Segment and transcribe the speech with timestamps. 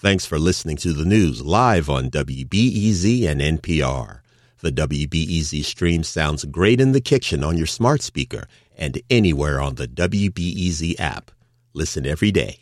[0.00, 4.20] Thanks for listening to the news live on WBEZ and NPR.
[4.62, 8.46] The WBEZ stream sounds great in the kitchen on your smart speaker
[8.78, 11.30] and anywhere on the WBEZ app.
[11.74, 12.60] Listen every day.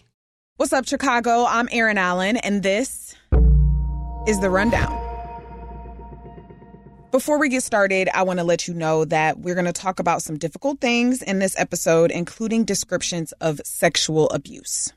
[0.57, 1.45] What's up, Chicago?
[1.45, 3.15] I'm Erin Allen, and this
[4.27, 4.99] is The Rundown.
[7.13, 10.01] Before we get started, I want to let you know that we're going to talk
[10.01, 14.93] about some difficult things in this episode, including descriptions of sexual abuse.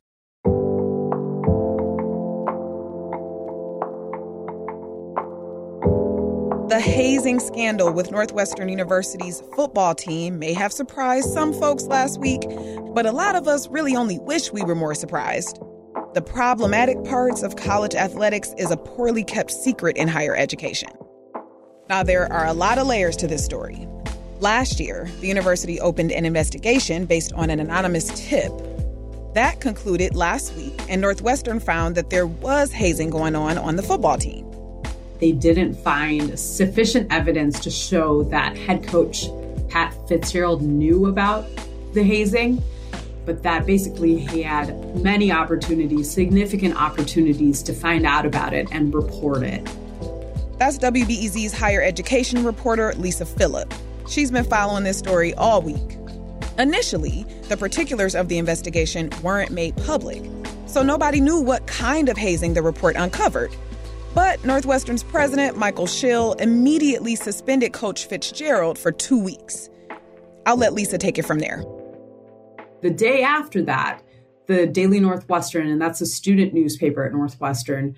[6.82, 12.42] Hazing scandal with Northwestern University's football team may have surprised some folks last week,
[12.94, 15.60] but a lot of us really only wish we were more surprised.
[16.14, 20.90] The problematic parts of college athletics is a poorly kept secret in higher education.
[21.88, 23.88] Now, there are a lot of layers to this story.
[24.40, 28.52] Last year, the university opened an investigation based on an anonymous tip.
[29.36, 33.84] That concluded last week, and Northwestern found that there was hazing going on on the
[33.84, 34.51] football team
[35.22, 39.28] they didn't find sufficient evidence to show that head coach
[39.70, 41.48] Pat Fitzgerald knew about
[41.94, 42.62] the hazing,
[43.26, 48.94] but that basically he had many opportunities, significant opportunities to find out about it and
[48.94, 49.64] report it.
[50.58, 53.74] That's WBEZ's higher education reporter, Lisa Philip.
[54.08, 55.98] She's been following this story all week.
[56.58, 60.24] Initially, the particulars of the investigation weren't made public,
[60.66, 63.56] so nobody knew what kind of hazing the report uncovered.
[64.14, 69.70] But Northwestern's president, Michael Schill, immediately suspended Coach Fitzgerald for two weeks.
[70.46, 71.64] I'll let Lisa take it from there.
[72.82, 74.02] The day after that,
[74.48, 77.96] the Daily Northwestern, and that's a student newspaper at Northwestern,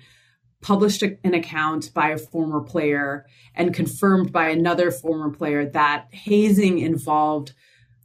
[0.60, 6.78] published an account by a former player and confirmed by another former player that hazing
[6.78, 7.52] involved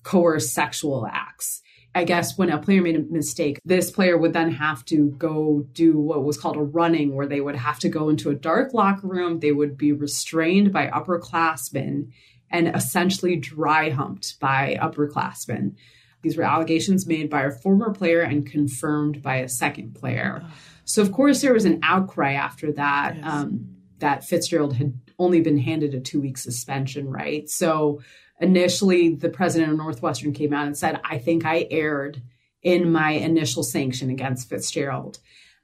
[0.04, 1.62] coerced sexual acts.
[1.96, 5.66] I guess when a player made a mistake, this player would then have to go
[5.72, 8.74] do what was called a running, where they would have to go into a dark
[8.74, 9.40] locker room.
[9.40, 12.12] They would be restrained by upperclassmen
[12.52, 15.76] and essentially dry humped by upperclassmen.
[16.22, 20.44] These were allegations made by a former player and confirmed by a second player.
[20.84, 23.26] So, of course, there was an outcry after that yes.
[23.26, 27.50] um, that Fitzgerald had only been handed a two week suspension, right?
[27.50, 28.02] So,
[28.40, 32.22] initially the president of Northwestern came out and said, I think I erred
[32.62, 35.20] in my initial sanction against Fitzgerald.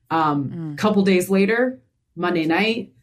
[0.10, 0.78] Um, mm.
[0.78, 1.82] couple days later,
[2.16, 2.94] Monday night,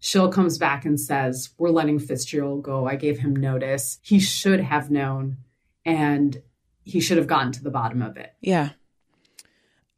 [0.00, 2.86] Schill comes back and says, We're letting Fitzgerald go.
[2.86, 3.98] I gave him notice.
[4.02, 5.38] He should have known
[5.84, 6.40] and
[6.84, 8.34] he should have gotten to the bottom of it.
[8.40, 8.70] Yeah.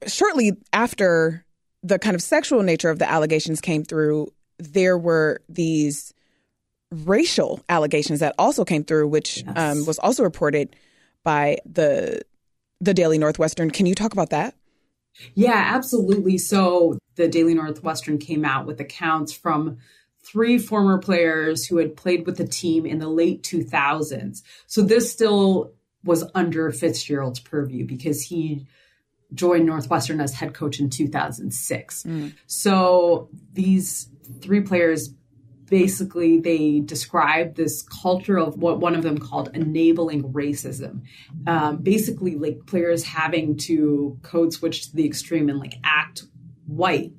[0.07, 1.45] Shortly after
[1.83, 6.13] the kind of sexual nature of the allegations came through, there were these
[6.91, 9.57] racial allegations that also came through, which yes.
[9.57, 10.75] um, was also reported
[11.23, 12.23] by the
[12.81, 13.71] the Daily Northwestern.
[13.71, 14.55] Can you talk about that?
[15.35, 16.39] Yeah, absolutely.
[16.39, 19.79] So the Daily Northwestern came out with accounts from
[20.23, 24.43] three former players who had played with the team in the late 2000s.
[24.67, 25.73] So this still
[26.05, 28.67] was under Fitzgerald's purview because he
[29.35, 32.03] joined Northwestern as head coach in 2006.
[32.03, 32.35] Mm.
[32.47, 34.09] So these
[34.41, 35.11] three players
[35.71, 41.03] basically they describe this culture of what one of them called enabling racism.
[41.47, 46.25] Um, basically like players having to code switch to the extreme and like act
[46.67, 47.13] white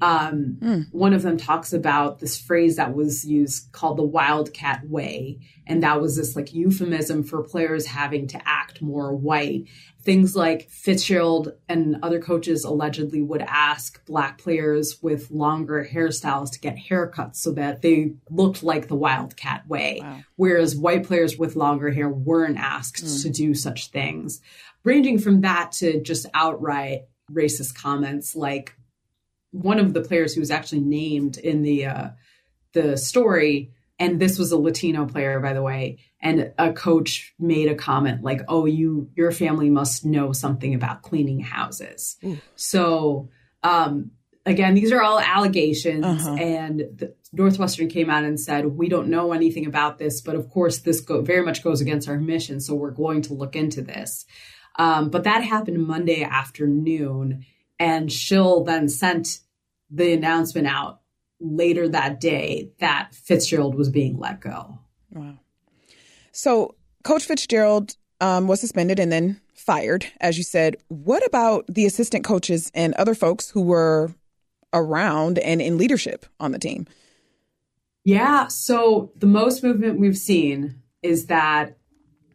[0.00, 0.86] um, mm.
[0.92, 5.38] One of them talks about this phrase that was used called the wildcat way.
[5.66, 9.64] And that was this like euphemism for players having to act more white.
[10.02, 16.60] Things like Fitzgerald and other coaches allegedly would ask black players with longer hairstyles to
[16.60, 20.00] get haircuts so that they looked like the wildcat way.
[20.02, 20.20] Wow.
[20.36, 23.22] Whereas white players with longer hair weren't asked mm.
[23.22, 24.40] to do such things.
[24.84, 28.76] Ranging from that to just outright racist comments like
[29.62, 32.08] one of the players who was actually named in the uh,
[32.72, 37.68] the story, and this was a Latino player, by the way, and a coach made
[37.68, 42.38] a comment like, "Oh, you your family must know something about cleaning houses." Ooh.
[42.54, 43.30] So.
[43.62, 44.12] Um,
[44.44, 46.34] again, these are all allegations, uh-huh.
[46.34, 50.48] and the, Northwestern came out and said, "We don't know anything about this, but of
[50.50, 53.82] course, this go, very much goes against our mission, so we're going to look into
[53.82, 54.24] this."
[54.78, 57.44] Um, but that happened Monday afternoon,
[57.78, 59.40] and Schill then sent
[59.90, 61.00] the announcement out
[61.40, 64.78] later that day that Fitzgerald was being let go.
[65.12, 65.38] Wow.
[66.32, 66.74] So
[67.04, 70.76] Coach Fitzgerald um, was suspended and then fired, as you said.
[70.88, 74.12] What about the assistant coaches and other folks who were
[74.72, 76.86] around and in leadership on the team?
[78.04, 78.46] Yeah.
[78.48, 81.76] So the most movement we've seen is that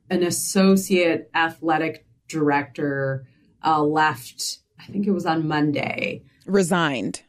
[0.09, 3.25] an associate athletic director
[3.63, 7.21] uh, left, I think it was on Monday, Resigned.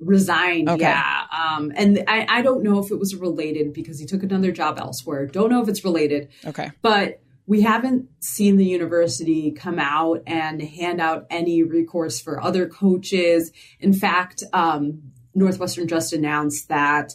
[0.00, 0.82] Resigned, okay.
[0.82, 1.24] yeah.
[1.32, 4.78] Um, and I, I don't know if it was related because he took another job
[4.78, 5.26] elsewhere.
[5.26, 6.28] Don't know if it's related.
[6.46, 6.70] Okay.
[6.82, 12.68] But we haven't seen the university come out and hand out any recourse for other
[12.68, 13.50] coaches.
[13.80, 15.02] In fact, um,
[15.34, 17.14] Northwestern just announced that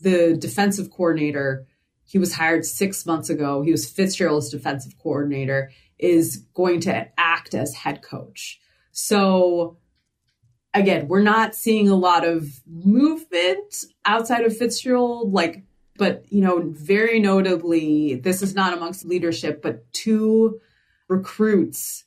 [0.00, 1.66] the defensive coordinator,
[2.04, 7.54] he was hired six months ago, he was Fitzgerald's defensive coordinator, is going to act
[7.54, 8.60] as head coach.
[8.92, 9.78] So,
[10.74, 15.62] again, we're not seeing a lot of movement outside of Fitzgerald, like
[15.96, 20.60] but, you know, very notably, this is not amongst leadership, but two
[21.08, 22.04] recruits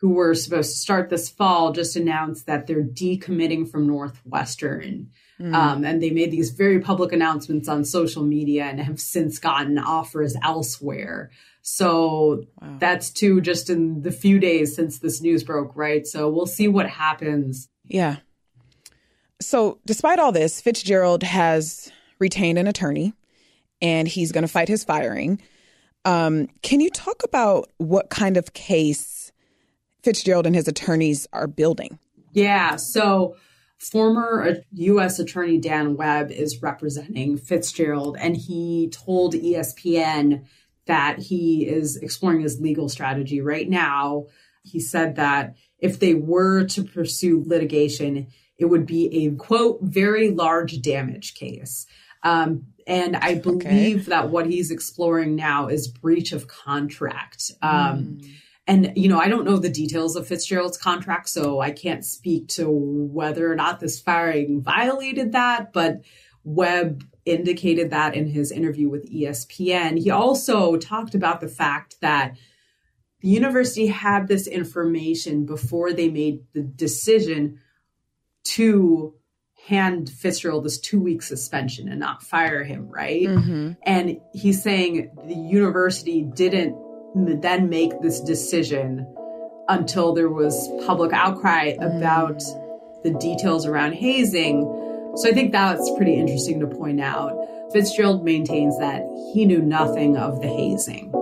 [0.00, 5.10] who were supposed to start this fall just announced that they're decommitting from Northwestern.
[5.38, 5.54] Mm.
[5.54, 9.78] Um, and they made these very public announcements on social media and have since gotten
[9.78, 11.30] offers elsewhere.
[11.62, 12.76] So wow.
[12.78, 16.06] that's two just in the few days since this news broke, right?
[16.06, 17.68] So we'll see what happens.
[17.90, 18.16] Yeah.
[19.40, 23.14] So despite all this, Fitzgerald has retained an attorney
[23.82, 25.40] and he's going to fight his firing.
[26.04, 29.32] Um, can you talk about what kind of case
[30.02, 31.98] Fitzgerald and his attorneys are building?
[32.32, 32.76] Yeah.
[32.76, 33.36] So,
[33.78, 35.18] former U.S.
[35.18, 40.44] Attorney Dan Webb is representing Fitzgerald, and he told ESPN
[40.86, 44.26] that he is exploring his legal strategy right now.
[44.62, 48.28] He said that if they were to pursue litigation,
[48.58, 51.86] it would be a quote, very large damage case.
[52.22, 54.10] Um, and I believe okay.
[54.10, 57.50] that what he's exploring now is breach of contract.
[57.62, 58.30] Um, mm.
[58.66, 62.48] And, you know, I don't know the details of Fitzgerald's contract, so I can't speak
[62.48, 65.72] to whether or not this firing violated that.
[65.72, 66.02] But
[66.44, 69.98] Webb indicated that in his interview with ESPN.
[69.98, 72.36] He also talked about the fact that
[73.20, 77.60] the university had this information before they made the decision
[78.42, 79.14] to
[79.66, 83.26] hand Fitzgerald this two week suspension and not fire him, right?
[83.26, 83.72] Mm-hmm.
[83.82, 86.76] And he's saying the university didn't
[87.14, 89.06] then make this decision
[89.68, 91.96] until there was public outcry mm.
[91.96, 92.42] about
[93.04, 94.62] the details around hazing.
[95.16, 97.36] So I think that's pretty interesting to point out.
[97.72, 99.02] Fitzgerald maintains that
[99.32, 101.12] he knew nothing of the hazing.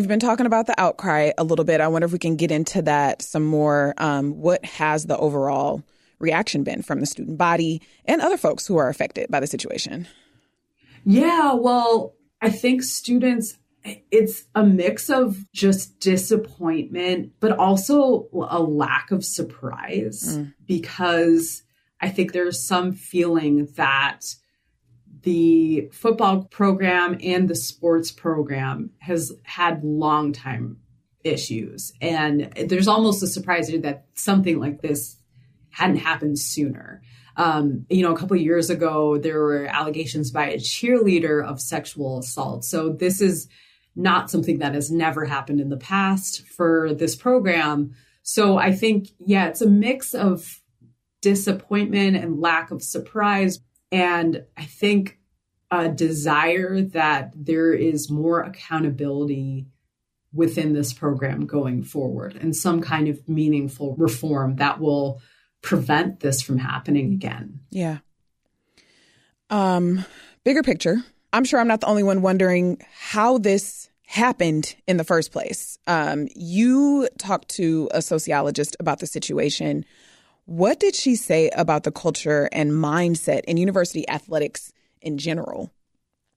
[0.00, 1.82] You've been talking about the outcry a little bit.
[1.82, 3.92] I wonder if we can get into that some more.
[3.98, 5.82] Um, what has the overall
[6.18, 10.08] reaction been from the student body and other folks who are affected by the situation?
[11.04, 13.58] Yeah, well, I think students,
[14.10, 20.54] it's a mix of just disappointment, but also a lack of surprise mm.
[20.66, 21.62] because
[22.00, 24.34] I think there's some feeling that
[25.22, 30.78] the football program and the sports program has had long time
[31.24, 31.92] issues.
[32.00, 35.16] And there's almost a surprise that something like this
[35.70, 37.02] hadn't happened sooner.
[37.36, 42.18] Um, you know a couple years ago there were allegations by a cheerleader of sexual
[42.18, 42.64] assault.
[42.64, 43.48] So this is
[43.96, 47.94] not something that has never happened in the past for this program.
[48.22, 50.60] So i think yeah it's a mix of
[51.22, 53.58] disappointment and lack of surprise
[53.92, 55.18] and I think
[55.70, 59.66] a desire that there is more accountability
[60.32, 65.20] within this program going forward and some kind of meaningful reform that will
[65.60, 67.60] prevent this from happening again.
[67.70, 67.98] Yeah.
[69.48, 70.04] Um
[70.44, 70.96] bigger picture.
[71.32, 75.78] I'm sure I'm not the only one wondering how this happened in the first place.
[75.86, 79.84] Um you talked to a sociologist about the situation
[80.50, 85.72] what did she say about the culture and mindset in university athletics in general?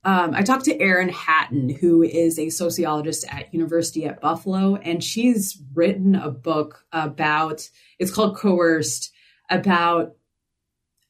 [0.03, 5.03] Um, I talked to Erin Hatton, who is a sociologist at University at Buffalo, and
[5.03, 7.67] she's written a book about
[7.97, 9.11] it's called Coerced
[9.49, 10.15] about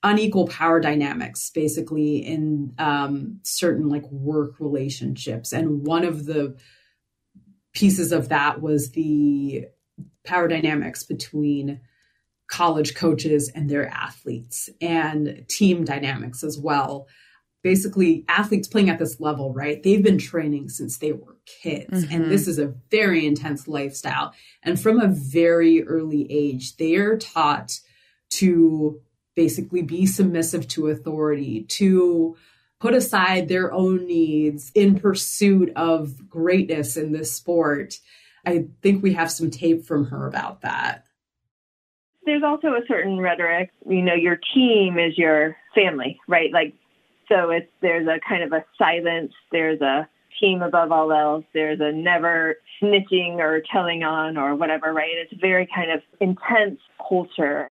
[0.02, 5.52] unequal power dynamics, basically in um, certain like work relationships.
[5.52, 6.56] And one of the
[7.74, 9.66] pieces of that was the
[10.24, 11.82] power dynamics between
[12.48, 17.08] college coaches and their athletes and team dynamics as well.
[17.64, 19.82] Basically, athletes playing at this level, right?
[19.82, 22.14] They've been training since they were kids, mm-hmm.
[22.14, 24.34] and this is a very intense lifestyle.
[24.62, 27.80] And from a very early age, they are taught
[28.32, 29.00] to
[29.36, 32.36] basically be submissive to authority, to
[32.82, 37.98] put aside their own needs in pursuit of greatness in this sport.
[38.46, 41.06] I think we have some tape from her about that
[42.26, 43.72] there's also a certain rhetoric.
[43.88, 46.52] You know, your team is your family, right?
[46.52, 46.74] Like,
[47.30, 49.34] so it's there's a kind of a silence.
[49.52, 50.08] There's a
[50.40, 51.46] team above all else.
[51.54, 55.12] There's a never snitching or telling on or whatever, right?
[55.14, 57.68] It's a very kind of intense culture.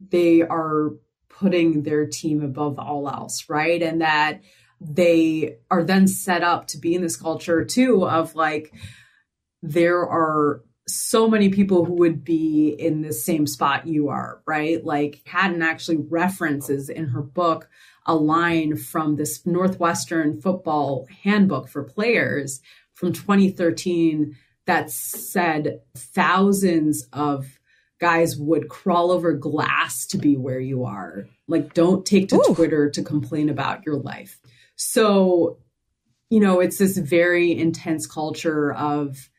[0.00, 0.90] They are
[1.28, 3.82] putting their team above all else, right?
[3.82, 4.40] And that
[4.80, 8.72] they are then set up to be in this culture too of like,
[9.62, 14.84] there are so many people who would be in the same spot you are, right?
[14.84, 17.68] Like Hatton actually references in her book
[18.06, 22.60] a line from this Northwestern football handbook for players
[22.94, 24.36] from 2013
[24.66, 27.58] that said thousands of
[27.98, 31.26] guys would crawl over glass to be where you are.
[31.48, 32.54] Like, don't take to Ooh.
[32.54, 34.40] Twitter to complain about your life.
[34.76, 35.58] So,
[36.28, 39.30] you know, it's this very intense culture of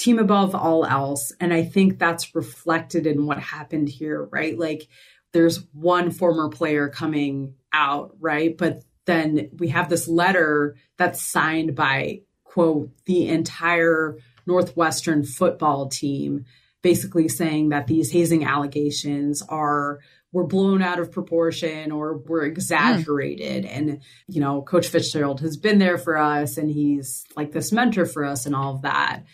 [0.00, 1.32] team above all else.
[1.40, 4.58] And I think that's reflected in what happened here, right?
[4.58, 4.88] Like,
[5.32, 8.56] there's one former player coming out, right?
[8.56, 16.46] But then we have this letter that's signed by, quote, the entire Northwestern football team,
[16.82, 20.00] basically saying that these hazing allegations are
[20.32, 23.64] were blown out of proportion or were exaggerated.
[23.64, 23.76] Mm.
[23.76, 28.06] And, you know, Coach Fitzgerald has been there for us and he's like this mentor
[28.06, 29.24] for us and all of that.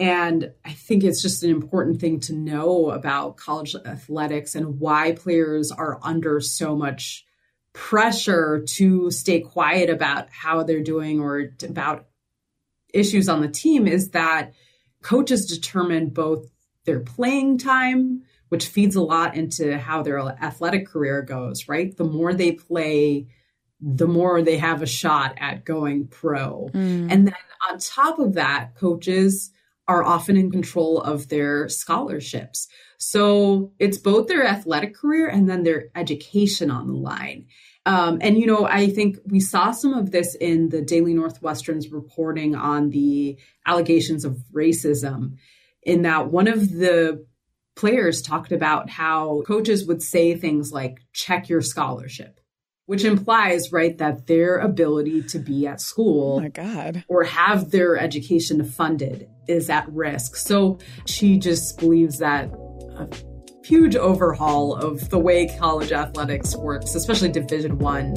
[0.00, 5.12] And I think it's just an important thing to know about college athletics and why
[5.12, 7.26] players are under so much
[7.74, 12.06] pressure to stay quiet about how they're doing or about
[12.94, 14.54] issues on the team is that
[15.02, 16.50] coaches determine both
[16.86, 21.94] their playing time, which feeds a lot into how their athletic career goes, right?
[21.94, 23.28] The more they play,
[23.82, 26.70] the more they have a shot at going pro.
[26.72, 27.12] Mm.
[27.12, 27.34] And then
[27.70, 29.50] on top of that, coaches
[29.90, 32.68] are often in control of their scholarships.
[32.98, 37.46] So it's both their athletic career and then their education on the line.
[37.86, 41.90] Um, and, you know, I think we saw some of this in the Daily Northwestern's
[41.90, 45.38] reporting on the allegations of racism,
[45.82, 47.26] in that one of the
[47.74, 52.39] players talked about how coaches would say things like, check your scholarship
[52.86, 57.04] which implies right that their ability to be at school oh my god.
[57.08, 60.36] or have their education funded is at risk.
[60.36, 62.50] So she just believes that
[62.96, 63.08] a
[63.64, 68.16] huge overhaul of the way college athletics works especially division one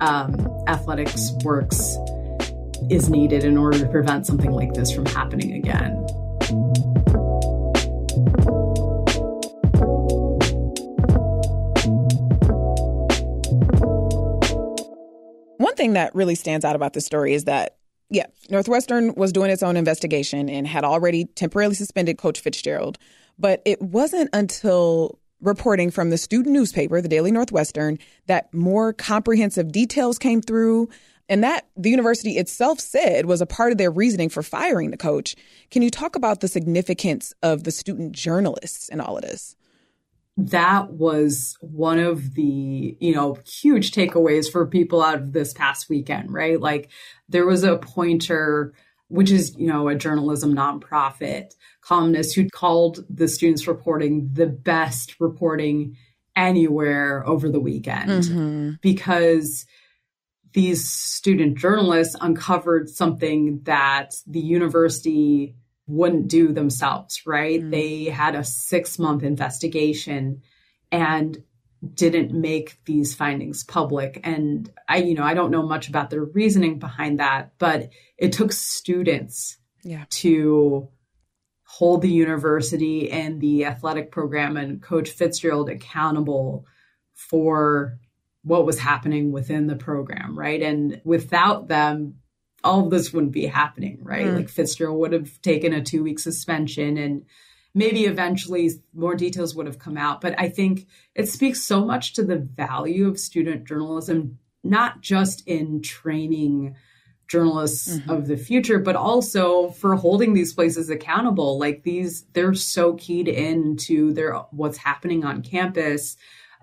[0.00, 1.96] um, athletics works
[2.90, 6.06] is needed in order to prevent something like this from happening again
[15.84, 17.76] thing that really stands out about this story is that,
[18.08, 22.96] yeah, Northwestern was doing its own investigation and had already temporarily suspended Coach Fitzgerald.
[23.38, 27.98] But it wasn't until reporting from the student newspaper, the Daily Northwestern,
[28.28, 30.88] that more comprehensive details came through.
[31.28, 34.96] And that the university itself said was a part of their reasoning for firing the
[34.96, 35.36] coach.
[35.70, 39.54] Can you talk about the significance of the student journalists in all of this?
[40.36, 45.88] That was one of the, you know, huge takeaways for people out of this past
[45.88, 46.60] weekend, right?
[46.60, 46.90] Like
[47.28, 48.74] there was a Poynter,
[49.08, 55.14] which is, you know, a journalism nonprofit columnist who called the students reporting the best
[55.20, 55.96] reporting
[56.34, 58.70] anywhere over the weekend mm-hmm.
[58.82, 59.66] because
[60.52, 65.54] these student journalists uncovered something that the university
[65.86, 67.60] wouldn't do themselves, right?
[67.60, 67.70] Mm.
[67.70, 70.42] They had a six month investigation
[70.90, 71.42] and
[71.92, 74.20] didn't make these findings public.
[74.24, 78.32] And I, you know, I don't know much about the reasoning behind that, but it
[78.32, 80.04] took students yeah.
[80.08, 80.88] to
[81.64, 86.66] hold the university and the athletic program and Coach Fitzgerald accountable
[87.12, 87.98] for
[88.42, 90.62] what was happening within the program, right?
[90.62, 92.16] And without them,
[92.64, 94.26] all of this wouldn't be happening, right?
[94.26, 94.36] Mm.
[94.36, 97.24] Like Fitzgerald would have taken a two week suspension and
[97.74, 100.20] maybe eventually more details would have come out.
[100.20, 105.46] But I think it speaks so much to the value of student journalism, not just
[105.46, 106.76] in training
[107.26, 108.10] journalists mm-hmm.
[108.10, 111.58] of the future, but also for holding these places accountable.
[111.58, 116.16] Like these, they're so keyed into their what's happening on campus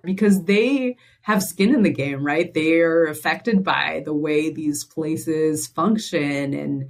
[0.03, 2.53] because they have skin in the game, right?
[2.53, 6.89] They're affected by the way these places function and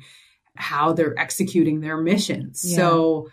[0.56, 2.64] how they're executing their missions.
[2.66, 2.78] Yeah.
[2.78, 3.30] So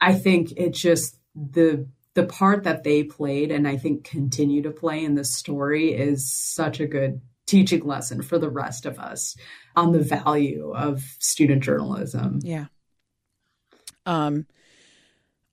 [0.00, 4.70] I think it's just the the part that they played and I think continue to
[4.70, 9.36] play in the story is such a good teaching lesson for the rest of us
[9.74, 12.38] on the value of student journalism.
[12.42, 12.66] Yeah.
[14.06, 14.46] Um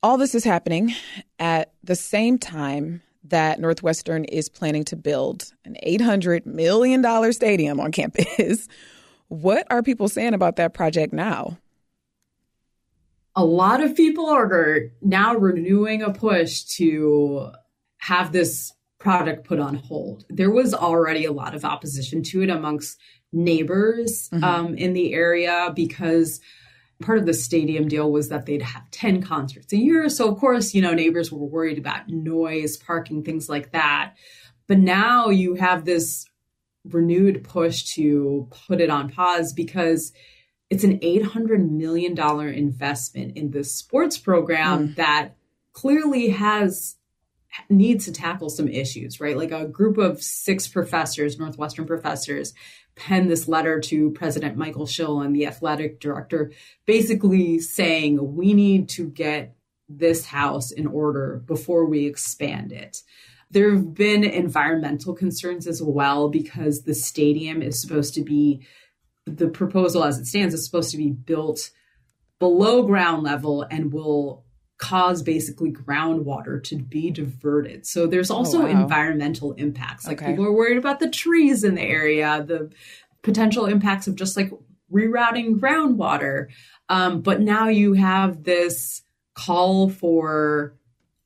[0.04, 0.94] all this is happening
[1.40, 7.92] at the same time that Northwestern is planning to build an $800 million stadium on
[7.92, 8.68] campus.
[9.32, 11.58] What are people saying about that project now?
[13.34, 17.52] A lot of people are now renewing a push to
[18.00, 20.26] have this product put on hold.
[20.30, 23.00] There was already a lot of opposition to it amongst
[23.32, 24.44] neighbors mm-hmm.
[24.44, 26.42] um, in the area because
[27.02, 30.10] part of the stadium deal was that they'd have 10 concerts a year.
[30.10, 34.14] So, of course, you know, neighbors were worried about noise, parking, things like that.
[34.68, 36.26] But now you have this
[36.86, 40.14] renewed push to put it on pause because
[40.70, 44.96] it's an $800 million investment in this sports program mm.
[44.96, 45.36] that
[45.74, 46.96] clearly has
[47.70, 49.38] needs to tackle some issues, right?
[49.38, 52.54] Like a group of six professors, Northwestern professors,
[52.96, 56.52] penned this letter to President Michael Schill and the athletic director,
[56.86, 59.56] basically saying we need to get
[59.90, 63.02] this house in order before we expand it.
[63.50, 68.66] There have been environmental concerns as well because the stadium is supposed to be,
[69.26, 71.72] the proposal as it stands is supposed to be built
[72.40, 74.46] below ground level and will
[74.82, 77.86] cause basically groundwater to be diverted.
[77.86, 78.82] So there's oh, also oh, wow.
[78.82, 80.08] environmental impacts.
[80.08, 80.32] Like okay.
[80.32, 82.72] people are worried about the trees in the area, the
[83.22, 84.52] potential impacts of just like
[84.92, 86.48] rerouting groundwater.
[86.90, 89.04] Um, but now you have this
[89.36, 90.74] call for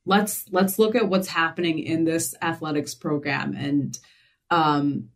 [0.05, 3.97] let's let's look at what's happening in this athletics program and
[4.51, 5.09] um,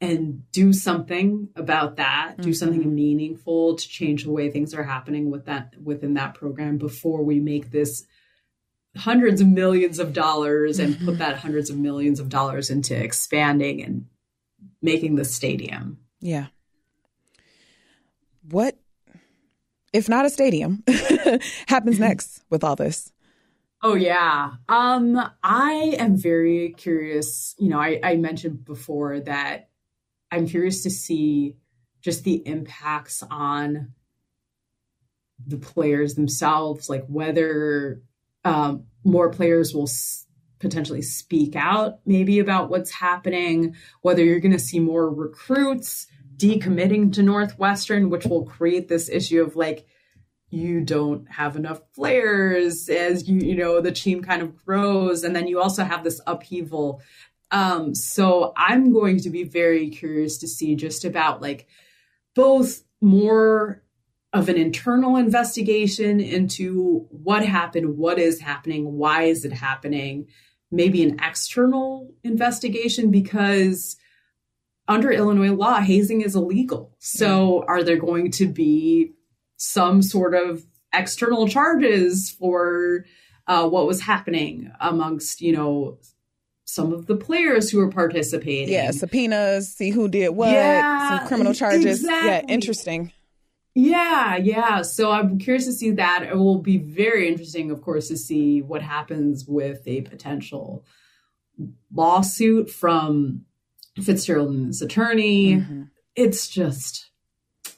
[0.00, 2.42] and do something about that mm-hmm.
[2.42, 6.78] do something meaningful to change the way things are happening with that within that program
[6.78, 8.06] before we make this
[8.96, 11.06] hundreds of millions of dollars and mm-hmm.
[11.06, 14.06] put that hundreds of millions of dollars into expanding and
[14.82, 16.46] making the stadium yeah
[18.50, 18.78] what
[19.92, 20.82] if not a stadium
[21.66, 23.12] happens next with all this
[23.82, 24.50] Oh yeah.
[24.68, 27.54] Um I am very curious.
[27.58, 29.69] You know, I, I mentioned before that
[30.30, 31.56] I'm curious to see
[32.00, 33.92] just the impacts on
[35.46, 38.02] the players themselves, like whether
[38.44, 40.26] um, more players will s-
[40.58, 47.12] potentially speak out maybe about what's happening, whether you're going to see more recruits decommitting
[47.14, 49.86] to Northwestern, which will create this issue of like,
[50.50, 55.22] you don't have enough players as you you know the team kind of grows.
[55.22, 57.00] And then you also have this upheaval
[57.50, 61.66] um, so I'm going to be very curious to see just about like
[62.34, 63.82] both more
[64.32, 70.28] of an internal investigation into what happened, what is happening, why is it happening,
[70.70, 73.96] maybe an external investigation because
[74.86, 76.96] under Illinois law, hazing is illegal.
[76.98, 79.12] So are there going to be
[79.56, 83.04] some sort of external charges for
[83.46, 85.98] uh, what was happening amongst, you know,
[86.70, 88.72] some of the players who were participating.
[88.72, 92.00] Yeah, subpoenas, see who did what, yeah, some criminal charges.
[92.00, 92.28] Exactly.
[92.28, 93.12] Yeah, interesting.
[93.74, 94.82] Yeah, yeah.
[94.82, 96.24] So I'm curious to see that.
[96.24, 100.84] It will be very interesting, of course, to see what happens with a potential
[101.94, 103.44] lawsuit from
[104.02, 105.56] Fitzgerald and his attorney.
[105.56, 105.82] Mm-hmm.
[106.16, 107.10] It's just,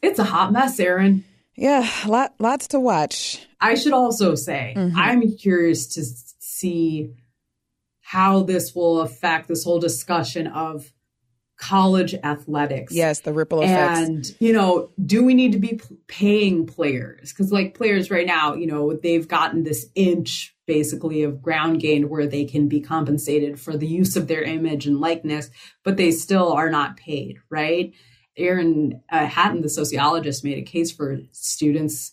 [0.00, 1.24] it's a hot mess, Erin.
[1.55, 3.46] Yeah, lot, lots to watch.
[3.61, 4.96] I should also say, mm-hmm.
[4.98, 6.05] I'm curious to
[6.38, 7.11] see
[8.12, 10.92] how this will affect this whole discussion of
[11.57, 12.92] college athletics.
[12.92, 14.01] Yes, the ripple effects.
[14.01, 17.33] And, you know, do we need to be paying players?
[17.33, 22.11] Because, like, players right now, you know, they've gotten this inch basically of ground gain
[22.11, 25.48] where they can be compensated for the use of their image and likeness,
[25.83, 27.94] but they still are not paid, right?
[28.37, 32.12] Erin uh, Hatton, the sociologist, made a case for students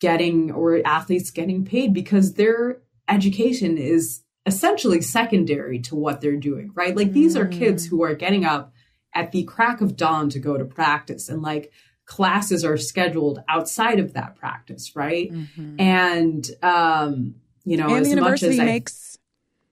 [0.00, 2.78] getting or athletes getting paid because their
[3.10, 6.96] education is essentially secondary to what they're doing, right?
[6.96, 7.40] Like these mm.
[7.40, 8.72] are kids who are getting up
[9.14, 11.72] at the crack of dawn to go to practice and like
[12.06, 15.30] classes are scheduled outside of that practice, right?
[15.30, 15.80] Mm-hmm.
[15.80, 19.18] And um, you know, and the university makes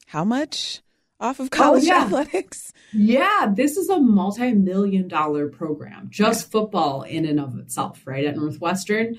[0.07, 0.83] how much
[1.19, 2.03] off of college oh, yeah.
[2.05, 2.73] athletics?
[2.93, 6.51] Yeah, this is a multi-million dollar program, just yeah.
[6.51, 8.25] football in and of itself, right?
[8.25, 9.19] At Northwestern.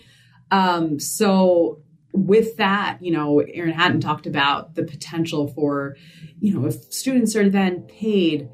[0.51, 1.81] Um, so
[2.25, 5.95] with that, you know, Erin Hatton talked about the potential for,
[6.39, 8.49] you know, if students are then paid,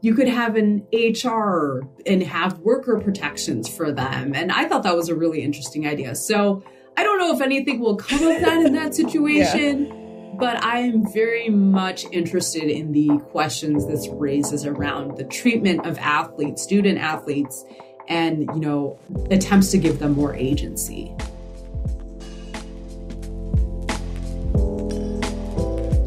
[0.00, 4.34] you could have an HR and have worker protections for them.
[4.34, 6.14] And I thought that was a really interesting idea.
[6.14, 6.62] So
[6.96, 9.86] I don't know if anything will come of that in that situation.
[9.86, 9.94] Yeah.
[10.38, 15.98] But I am very much interested in the questions this raises around the treatment of
[15.98, 17.64] athletes, student athletes,
[18.06, 19.00] and you know,
[19.32, 21.12] attempts to give them more agency.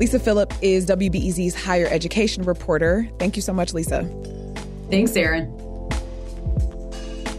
[0.02, 3.08] Lisa Philip is WBEZ's higher education reporter.
[3.20, 4.02] Thank you so much, Lisa.
[4.90, 5.56] Thanks, Erin.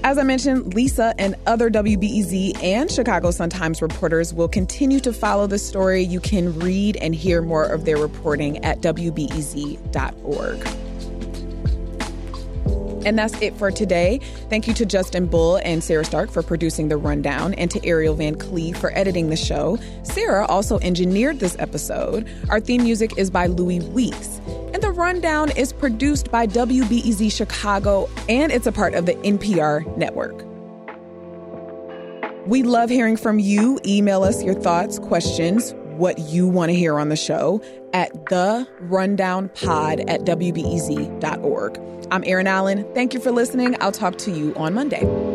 [0.05, 5.49] As I mentioned, Lisa and other WBEZ and Chicago Sun-Times reporters will continue to follow
[5.49, 6.03] the story.
[6.03, 10.69] You can read and hear more of their reporting at WBEZ.org.
[13.05, 14.21] And that's it for today.
[14.49, 18.15] Thank you to Justin Bull and Sarah Stark for producing the rundown, and to Ariel
[18.15, 19.79] Van Cleve for editing the show.
[20.03, 22.29] Sarah also engineered this episode.
[22.49, 24.41] Our theme music is by Louis Weeks.
[24.73, 29.97] And the rundown is produced by WBEZ Chicago, and it's a part of the NPR
[29.97, 30.47] network.
[32.47, 33.79] We love hearing from you.
[33.85, 37.63] Email us your thoughts, questions, what you want to hear on the show
[37.93, 41.81] at the rundown pod at wbez.org.
[42.11, 42.85] I'm Erin Allen.
[42.93, 43.77] Thank you for listening.
[43.81, 45.32] I'll talk to you on Monday.